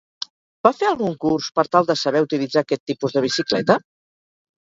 [0.67, 3.77] Va fer algun curs per tal de saber utilitzar aquest tipus de bicicleta?